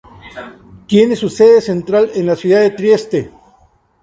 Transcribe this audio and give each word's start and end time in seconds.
Tiene 0.87 1.15
su 1.15 1.29
sede 1.29 1.61
central 1.61 2.09
en 2.15 2.25
la 2.25 2.35
ciudad 2.35 2.61
de 2.61 2.71
Trieste. 2.71 3.29